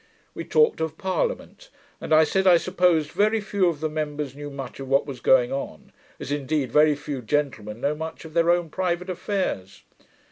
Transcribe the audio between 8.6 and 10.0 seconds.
private affairs.